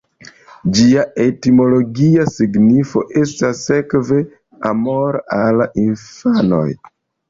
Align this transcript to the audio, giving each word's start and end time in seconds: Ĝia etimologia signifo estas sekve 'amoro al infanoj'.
Ĝia 0.77 1.03
etimologia 1.25 2.25
signifo 2.37 3.05
estas 3.23 3.63
sekve 3.69 4.21
'amoro 4.75 5.27
al 5.43 5.67
infanoj'. 5.89 6.79